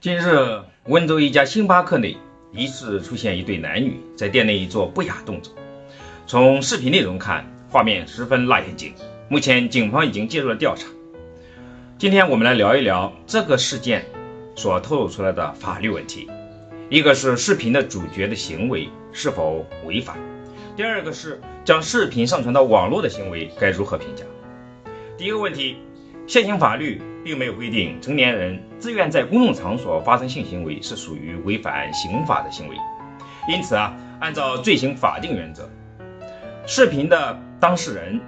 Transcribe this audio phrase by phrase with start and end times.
[0.00, 2.16] 近日，温州一家星巴克内
[2.52, 5.52] 疑似出现一对男女在店内做不雅动作。
[6.24, 8.94] 从视频内容看，画面十分辣眼睛。
[9.28, 10.86] 目前，警方已经介入了调查。
[11.98, 14.06] 今天我们来聊一聊这个事件
[14.54, 16.30] 所透露出来的法律问题。
[16.88, 20.16] 一个是视频的主角的行为是否违法，
[20.76, 24.24] 第二个是将视频上传到网络的行为该如何评价。
[25.16, 25.78] 第一个问题，
[26.28, 27.02] 现行法律。
[27.28, 32.76] 并没有规定成年人自愿在公共场所发生性行为是属于违反刑法的行为，
[33.46, 35.68] 因此啊，按照罪行法定原则，
[36.66, 38.18] 视频的当事人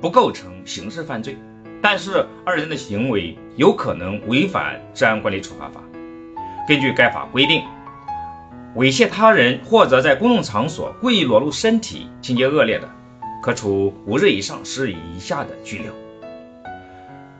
[0.00, 1.36] 不构成刑事犯罪，
[1.82, 5.82] 但是二人的行为有可能违反治安管理处罚法。
[6.68, 7.64] 根据该法规定，
[8.76, 12.88] 猥亵他人或者在公共场所故意裸露身体，情节恶劣的，
[13.42, 15.92] 可处五日以上十日以下的拘留。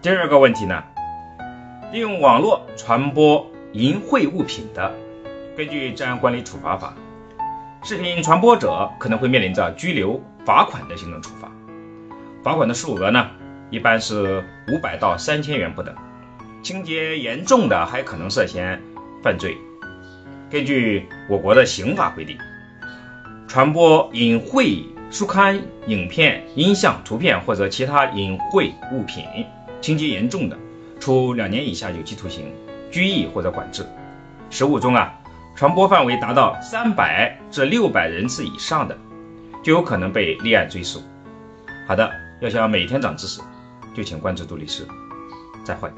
[0.03, 0.83] 第二个问题呢，
[1.93, 4.93] 利用网络传播淫秽物品的，
[5.57, 6.93] 根据治安管理处罚法，
[7.85, 11.49] 视频传播者可能会面临着拘留、罚款的行政处罚。
[12.43, 13.31] 罚款的数额呢，
[13.71, 15.95] 一般是五百到三千元不等，
[16.65, 18.83] 情节严重的还可能涉嫌
[19.23, 19.57] 犯罪。
[20.51, 22.37] 根据我国的刑法规定，
[23.47, 29.25] 传播淫秽书刊、影片、音像、图片或者其他淫秽物品。
[29.83, 30.57] 情节严重的，
[31.01, 32.55] 处两年以下有期徒刑、
[32.89, 33.85] 拘役或者管制。
[34.49, 35.13] 实务中啊，
[35.57, 38.97] 传播范围达到三百至六百人次以上的，
[39.61, 41.03] 就有可能被立案追诉。
[41.89, 42.09] 好的，
[42.41, 43.41] 要想每天长知识，
[43.93, 44.87] 就请关注杜律师。
[45.65, 45.91] 再会。